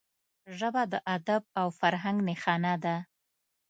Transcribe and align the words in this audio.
ژبه 0.57 0.81
د 0.91 0.95
ادب 1.15 1.43
او 1.59 1.67
فرهنګ 1.79 2.17
نښانه 2.27 2.73
ده 2.83 2.95